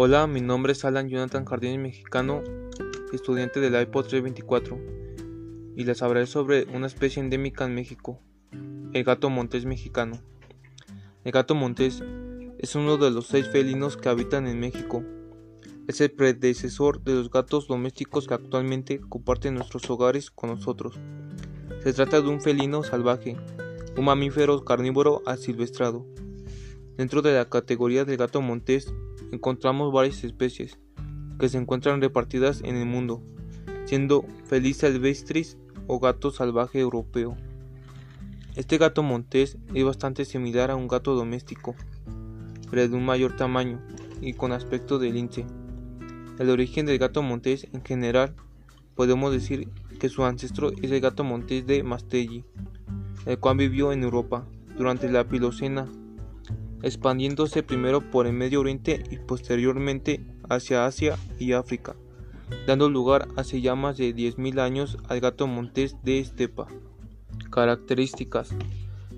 [0.00, 2.44] Hola, mi nombre es Alan Jonathan Jardines Mexicano,
[3.12, 4.78] estudiante del iPod 324,
[5.74, 8.20] y les hablaré sobre una especie endémica en México,
[8.92, 10.22] el gato montés mexicano.
[11.24, 12.00] El gato montés
[12.60, 15.02] es uno de los seis felinos que habitan en México.
[15.88, 20.96] Es el predecesor de los gatos domésticos que actualmente comparten nuestros hogares con nosotros.
[21.82, 23.36] Se trata de un felino salvaje,
[23.96, 26.06] un mamífero carnívoro asilvestrado.
[26.96, 28.94] Dentro de la categoría del gato montés
[29.32, 30.78] encontramos varias especies
[31.38, 33.22] que se encuentran repartidas en el mundo,
[33.84, 37.36] siendo Felis silvestris o gato salvaje europeo.
[38.56, 41.76] Este gato montés es bastante similar a un gato doméstico,
[42.70, 43.80] pero de un mayor tamaño
[44.20, 45.46] y con aspecto de lince.
[46.38, 48.34] El origen del gato montés en general
[48.94, 49.68] podemos decir
[50.00, 52.44] que su ancestro es el gato montés de Mastelli,
[53.26, 54.44] el cual vivió en Europa
[54.76, 55.86] durante la Pilocena
[56.82, 61.96] expandiéndose primero por el Medio Oriente y posteriormente hacia Asia y África,
[62.66, 66.68] dando lugar hace ya más de 10.000 años al gato montés de estepa.
[67.50, 68.50] Características.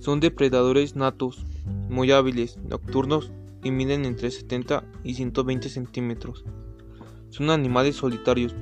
[0.00, 1.44] Son depredadores natos,
[1.88, 3.30] muy hábiles, nocturnos
[3.64, 6.44] y miden entre 70 y 120 centímetros.
[7.30, 8.54] Son animales solitarios,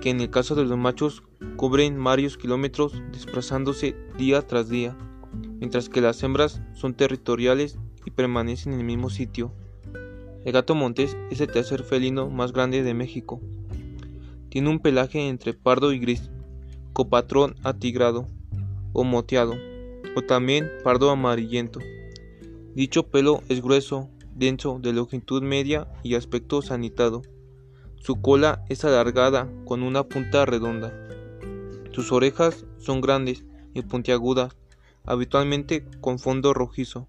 [0.00, 1.22] que en el caso de los machos
[1.56, 4.96] cubren varios kilómetros desplazándose día tras día,
[5.58, 9.52] mientras que las hembras son territoriales y permanece en el mismo sitio.
[10.44, 13.40] El gato montés es el tercer felino más grande de México.
[14.48, 16.30] Tiene un pelaje entre pardo y gris,
[16.92, 18.26] copatrón atigrado
[18.92, 19.54] o moteado,
[20.16, 21.80] o también pardo amarillento.
[22.74, 27.22] Dicho pelo es grueso, denso, de longitud media y aspecto sanitado.
[27.96, 30.92] Su cola es alargada con una punta redonda.
[31.92, 34.56] Sus orejas son grandes y puntiagudas,
[35.04, 37.08] habitualmente con fondo rojizo.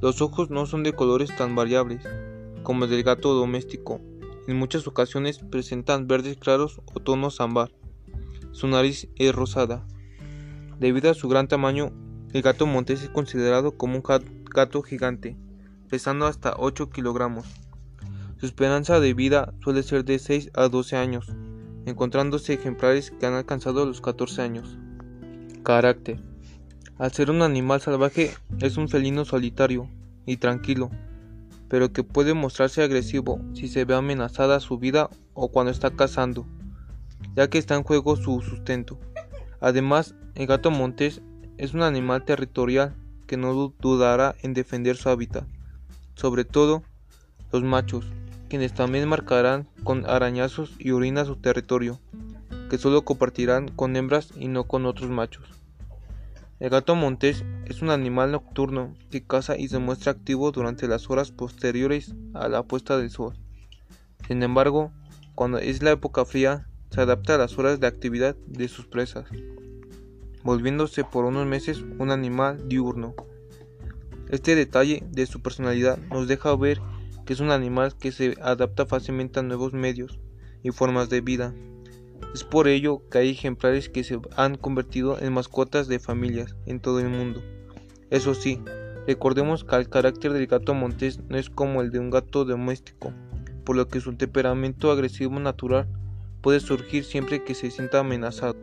[0.00, 2.02] Los ojos no son de colores tan variables
[2.62, 4.00] como el del gato doméstico.
[4.46, 7.70] En muchas ocasiones presentan verdes claros o tonos ámbar.
[8.52, 9.86] Su nariz es rosada.
[10.78, 11.92] Debido a su gran tamaño,
[12.32, 14.02] el gato montés es considerado como un
[14.44, 15.36] gato gigante,
[15.90, 17.46] pesando hasta 8 kilogramos.
[18.38, 21.30] Su esperanza de vida suele ser de 6 a 12 años,
[21.84, 24.78] encontrándose ejemplares que han alcanzado los 14 años.
[25.62, 26.29] Carácter
[27.00, 29.88] al ser un animal salvaje es un felino solitario
[30.26, 30.90] y tranquilo,
[31.66, 36.44] pero que puede mostrarse agresivo si se ve amenazada su vida o cuando está cazando,
[37.34, 38.98] ya que está en juego su sustento.
[39.62, 41.22] Además, el gato montés
[41.56, 42.94] es un animal territorial
[43.26, 45.44] que no dudará en defender su hábitat,
[46.16, 46.82] sobre todo
[47.50, 48.04] los machos,
[48.50, 51.98] quienes también marcarán con arañazos y orina su territorio,
[52.68, 55.59] que solo compartirán con hembras y no con otros machos.
[56.60, 61.08] El gato montés es un animal nocturno que caza y se muestra activo durante las
[61.08, 63.34] horas posteriores a la puesta del sol.
[64.28, 64.92] Sin embargo,
[65.34, 69.24] cuando es la época fría, se adapta a las horas de actividad de sus presas,
[70.44, 73.14] volviéndose por unos meses un animal diurno.
[74.28, 76.82] Este detalle de su personalidad nos deja ver
[77.24, 80.20] que es un animal que se adapta fácilmente a nuevos medios
[80.62, 81.54] y formas de vida,
[82.34, 86.80] es por ello que hay ejemplares que se han convertido en mascotas de familias en
[86.80, 87.42] todo el mundo.
[88.10, 88.60] Eso sí,
[89.06, 93.12] recordemos que el carácter del gato montés no es como el de un gato doméstico,
[93.64, 95.88] por lo que su temperamento agresivo natural
[96.40, 98.56] puede surgir siempre que se sienta amenazado.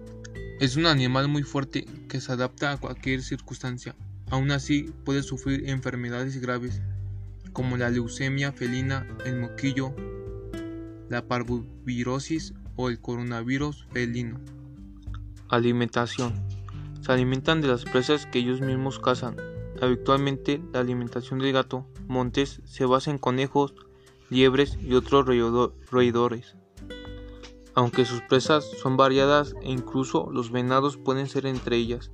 [0.60, 3.96] Es un animal muy fuerte que se adapta a cualquier circunstancia.
[4.30, 6.82] Aún así, puede sufrir enfermedades graves
[7.54, 9.94] como la leucemia felina, el moquillo,
[11.10, 14.40] la parvovirosis o el coronavirus felino.
[15.50, 16.34] Alimentación.
[17.02, 19.36] Se alimentan de las presas que ellos mismos cazan.
[19.82, 23.74] Habitualmente la alimentación del gato montés se basa en conejos,
[24.30, 25.26] liebres y otros
[25.92, 26.56] roedores.
[27.76, 32.12] Aunque sus presas son variadas e incluso los venados pueden ser entre ellas.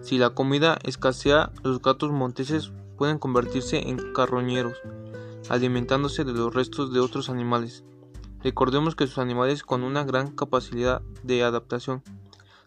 [0.00, 4.76] Si la comida escasea, los gatos monteses pueden convertirse en carroñeros,
[5.48, 7.84] alimentándose de los restos de otros animales.
[8.46, 12.04] Recordemos que sus animales con una gran capacidad de adaptación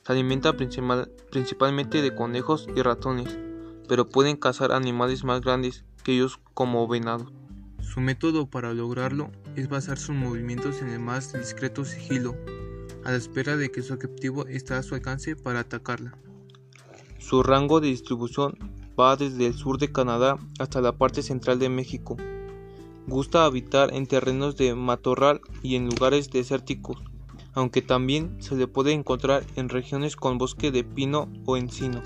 [0.06, 3.40] se alimentan principalmente de conejos y ratones,
[3.88, 7.32] pero pueden cazar animales más grandes que ellos como venados.
[7.82, 12.36] Su método para lograrlo es basar sus movimientos en el más discreto sigilo,
[13.06, 16.12] a la espera de que su objetivo esté a su alcance para atacarla.
[17.20, 18.58] Su rango de distribución
[19.00, 22.18] va desde el sur de Canadá hasta la parte central de México,
[23.08, 26.98] Gusta habitar en terrenos de matorral y en lugares desérticos,
[27.54, 32.02] aunque también se le puede encontrar en regiones con bosque de pino o encino.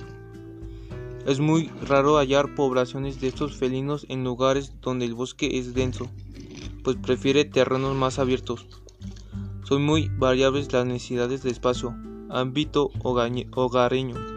[1.25, 6.09] Es muy raro hallar poblaciones de estos felinos en lugares donde el bosque es denso.
[6.83, 8.67] pues prefiere terrenos más abiertos.
[9.63, 11.95] Son muy variables las necesidades de espacio,
[12.29, 14.33] ámbito hogareño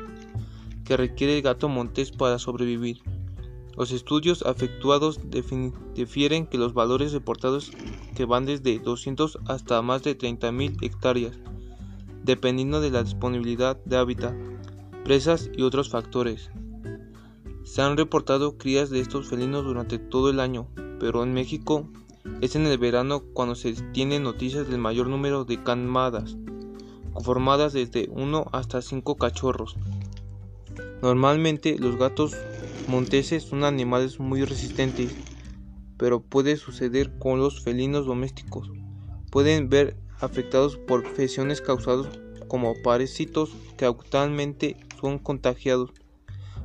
[0.86, 3.02] que requiere el gato montés para sobrevivir.
[3.76, 5.20] Los estudios efectuados
[5.94, 7.70] difieren que los valores reportados
[8.14, 11.38] que van desde 200 hasta más de 30.000 hectáreas,
[12.24, 14.34] dependiendo de la disponibilidad de hábitat,
[15.04, 16.50] presas y otros factores.
[17.64, 20.68] Se han reportado crías de estos felinos durante todo el año,
[20.98, 21.86] pero en México
[22.40, 26.36] es en el verano cuando se tienen noticias del mayor número de camadas,
[27.12, 29.76] conformadas desde 1 hasta 5 cachorros.
[31.02, 32.34] Normalmente los gatos
[32.88, 35.12] monteses son animales muy resistentes,
[35.96, 38.70] pero puede suceder con los felinos domésticos.
[39.30, 42.08] Pueden ver afectados por infecciones causadas
[42.48, 45.92] como parásitos que actualmente son contagiados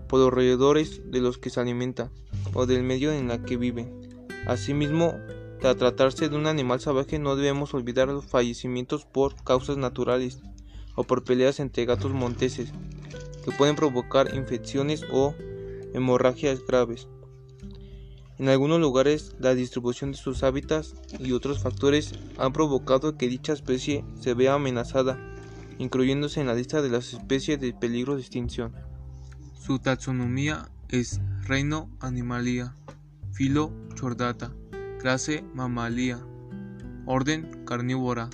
[0.07, 2.11] por los roedores de los que se alimentan
[2.53, 3.91] o del medio en el que viven.
[4.45, 5.13] Asimismo,
[5.63, 10.39] al tratarse de un animal salvaje no debemos olvidar los fallecimientos por causas naturales
[10.95, 12.73] o por peleas entre gatos monteses
[13.45, 15.35] que pueden provocar infecciones o
[15.93, 17.07] hemorragias graves.
[18.37, 23.53] En algunos lugares, la distribución de sus hábitats y otros factores han provocado que dicha
[23.53, 25.19] especie se vea amenazada,
[25.77, 28.73] incluyéndose en la lista de las especies de peligro de extinción.
[29.53, 32.75] Su taxonomía es Reino Animalia,
[33.31, 34.51] filo Chordata,
[34.99, 36.19] clase Mammalia,
[37.05, 38.29] orden Carnívora,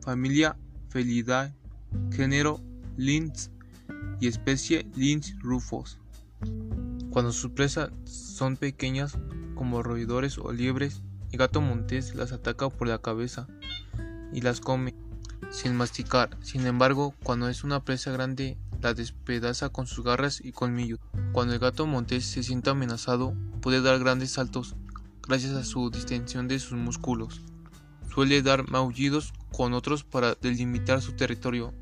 [0.00, 0.56] familia
[0.88, 1.54] Felidae,
[2.10, 2.60] género
[2.96, 3.50] Lynx
[4.20, 6.00] y especie Lynx rufus.
[7.12, 9.18] Cuando sus presas son pequeñas
[9.54, 13.46] como roedores o liebres, el gato montés las ataca por la cabeza
[14.32, 14.94] y las come
[15.50, 16.38] sin masticar.
[16.40, 21.00] Sin embargo, cuando es una presa grande, la despedaza con sus garras y colmillos.
[21.32, 24.74] Cuando el gato montés se siente amenazado, puede dar grandes saltos
[25.28, 27.42] gracias a su distensión de sus músculos.
[28.10, 31.74] Suele dar maullidos con otros para delimitar su territorio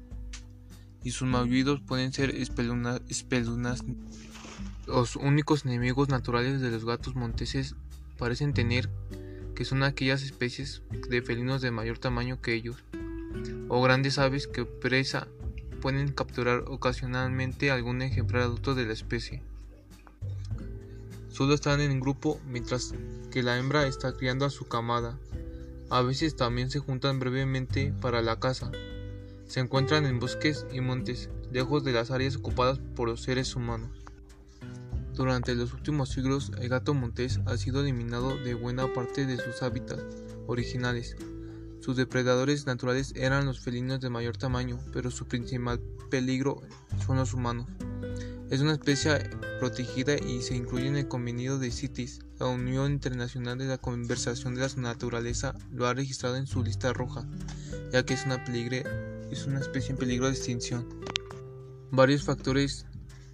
[1.04, 3.24] y sus maullidos pueden ser espeluznantes.
[4.90, 7.76] Los únicos enemigos naturales de los gatos monteses
[8.18, 8.90] parecen tener
[9.54, 12.82] que son aquellas especies de felinos de mayor tamaño que ellos,
[13.68, 15.28] o grandes aves que presa
[15.80, 19.44] pueden capturar ocasionalmente algún ejemplar adulto de la especie.
[21.28, 22.92] Solo están en grupo mientras
[23.30, 25.16] que la hembra está criando a su camada.
[25.88, 28.72] A veces también se juntan brevemente para la caza,
[29.46, 34.00] se encuentran en bosques y montes, lejos de las áreas ocupadas por los seres humanos.
[35.20, 39.62] Durante los últimos siglos, el gato montés ha sido eliminado de buena parte de sus
[39.62, 40.02] hábitats
[40.46, 41.14] originales.
[41.80, 45.78] Sus depredadores naturales eran los felinos de mayor tamaño, pero su principal
[46.10, 46.62] peligro
[47.04, 47.66] son los humanos.
[48.48, 49.28] Es una especie
[49.58, 52.20] protegida y se incluye en el convenio de CITES.
[52.38, 56.94] La Unión Internacional de la Conservación de la Naturaleza lo ha registrado en su lista
[56.94, 57.28] roja,
[57.92, 58.84] ya que es una peligre
[59.30, 60.88] es una especie en peligro de extinción.
[61.90, 62.86] Varios factores,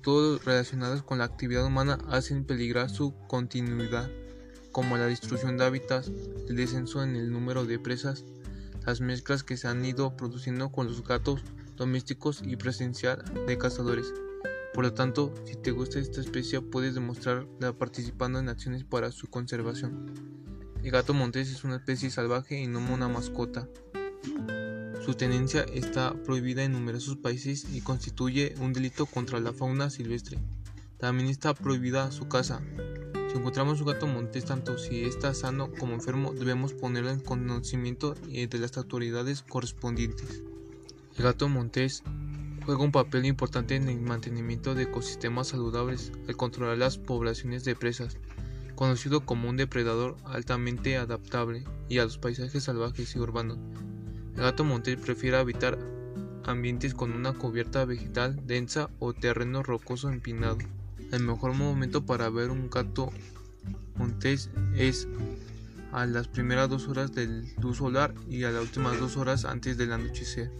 [0.06, 4.08] todos relacionados con la actividad humana, hacen peligrar su continuidad,
[4.70, 6.12] como la destrucción de hábitats,
[6.48, 8.24] el descenso en el número de presas,
[8.86, 11.42] las mezclas que se han ido produciendo con los gatos
[11.74, 14.14] domésticos y presencial de cazadores.
[14.74, 19.26] Por lo tanto, si te gusta esta especie, puedes demostrarla participando en acciones para su
[19.26, 20.14] conservación.
[20.84, 23.68] El gato montés es una especie salvaje y no una mascota.
[25.06, 30.36] Su tenencia está prohibida en numerosos países y constituye un delito contra la fauna silvestre.
[30.98, 32.60] También está prohibida su caza.
[33.30, 38.16] Si encontramos un gato montés, tanto si está sano como enfermo, debemos ponerlo en conocimiento
[38.32, 40.42] eh, de las autoridades correspondientes.
[41.16, 42.02] El gato montés
[42.64, 47.76] juega un papel importante en el mantenimiento de ecosistemas saludables al controlar las poblaciones de
[47.76, 48.16] presas,
[48.74, 53.58] conocido como un depredador altamente adaptable y a los paisajes salvajes y urbanos.
[54.36, 55.78] El gato montés prefiere habitar
[56.44, 60.58] ambientes con una cubierta vegetal densa o terreno rocoso empinado.
[61.10, 63.10] El mejor momento para ver un gato
[63.96, 65.08] montés es
[65.90, 69.78] a las primeras dos horas del luz solar y a las últimas dos horas antes
[69.78, 70.50] del anochecer.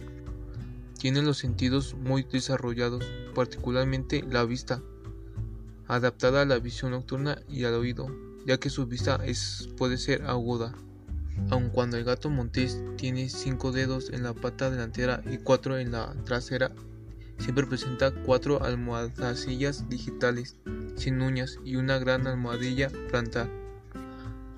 [0.97, 3.05] Tiene los sentidos muy desarrollados,
[3.35, 4.81] particularmente la vista,
[5.87, 8.07] adaptada a la visión nocturna y al oído,
[8.47, 9.19] ya que su vista
[9.77, 10.73] puede ser aguda.
[11.49, 15.91] Aun cuando el gato montés tiene 5 dedos en la pata delantera y 4 en
[15.91, 16.71] la trasera,
[17.37, 20.57] siempre presenta 4 almohadillas digitales
[20.95, 23.49] sin uñas y una gran almohadilla plantar.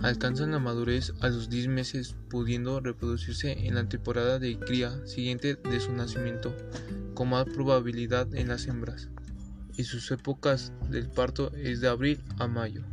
[0.01, 5.55] Alcanzan la madurez a los 10 meses, pudiendo reproducirse en la temporada de cría siguiente
[5.55, 6.55] de su nacimiento,
[7.13, 9.09] con más probabilidad en las hembras,
[9.75, 12.83] y sus épocas del parto es de abril a mayo.